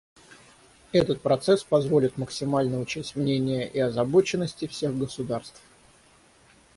[0.93, 5.61] Этот процесс позволит максимально учесть мнения и озабоченности всех государств.